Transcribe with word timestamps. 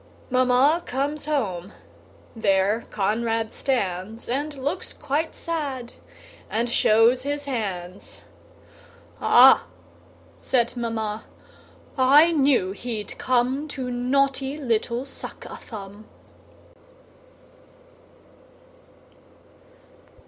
Mamma 0.31 0.81
comes 0.87 1.25
home: 1.27 1.73
there 2.35 2.87
Conrad 2.89 3.53
stands, 3.53 4.27
And 4.27 4.55
looks 4.57 4.93
quite 4.93 5.35
sad, 5.35 5.93
and 6.49 6.67
shows 6.71 7.21
his 7.21 7.45
hands; 7.45 8.21
"Ah!" 9.21 9.65
said 10.39 10.75
Mamma, 10.75 11.25
"I 11.99 12.31
knew 12.31 12.71
he'd 12.71 13.15
come 13.19 13.67
To 13.67 13.91
naughty 13.91 14.57
little 14.57 15.05
Suck 15.05 15.45
a 15.45 15.57
Thumb." 15.57 16.07